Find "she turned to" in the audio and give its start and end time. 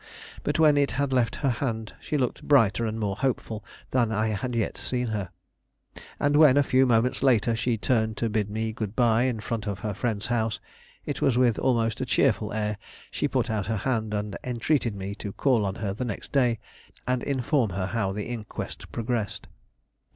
7.55-8.27